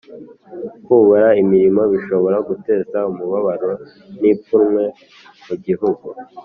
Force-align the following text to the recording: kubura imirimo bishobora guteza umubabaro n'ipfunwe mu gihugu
kubura 0.85 1.27
imirimo 1.41 1.81
bishobora 1.93 2.37
guteza 2.47 2.97
umubabaro 3.11 3.71
n'ipfunwe 4.19 4.83
mu 5.45 5.55
gihugu 5.65 6.07